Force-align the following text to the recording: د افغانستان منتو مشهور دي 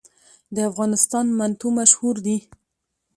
د 0.55 0.57
افغانستان 0.69 1.25
منتو 1.39 1.67
مشهور 1.79 2.15
دي 2.25 2.37